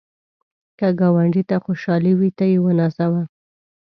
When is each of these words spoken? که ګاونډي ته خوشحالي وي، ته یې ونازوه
که 0.79 0.87
ګاونډي 0.99 1.43
ته 1.49 1.55
خوشحالي 1.65 2.13
وي، 2.19 2.29
ته 2.37 2.43
یې 2.51 2.57
ونازوه 2.63 3.23